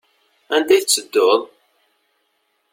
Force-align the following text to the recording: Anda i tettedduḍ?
Anda 0.55 0.73
i 0.75 0.79
tettedduḍ? 0.81 1.41